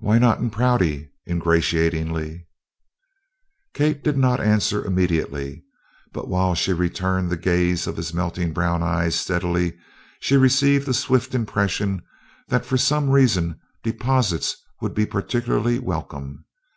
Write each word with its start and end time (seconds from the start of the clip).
"Why 0.00 0.18
not 0.18 0.40
in 0.40 0.50
Prouty?" 0.50 1.12
ingratiatingly. 1.30 2.48
Kate 3.72 4.02
did 4.02 4.18
not 4.18 4.40
answer 4.40 4.84
immediately, 4.84 5.62
but 6.12 6.26
while 6.26 6.56
she 6.56 6.72
returned 6.72 7.30
the 7.30 7.36
gaze 7.36 7.86
of 7.86 7.96
his 7.96 8.12
melting 8.12 8.52
brown 8.52 8.82
eyes 8.82 9.14
steadily 9.14 9.78
she 10.18 10.36
received 10.36 10.88
a 10.88 10.92
swift 10.92 11.36
impression 11.36 12.02
that 12.48 12.66
for 12.66 12.76
some 12.76 13.10
reason 13.10 13.60
deposits 13.84 14.56
would 14.80 14.92
be 14.92 15.06
particularly 15.06 15.78
welcome. 15.78 16.46